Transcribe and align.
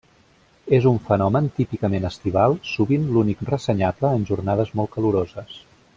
És 0.77 0.87
un 0.91 0.95
fenomen 1.09 1.49
típicament 1.59 2.09
estival 2.09 2.57
sovint 2.71 3.07
l’únic 3.17 3.45
ressenyable 3.53 4.15
en 4.21 4.29
jornades 4.31 4.73
molt 4.81 4.95
caloroses. 4.97 5.59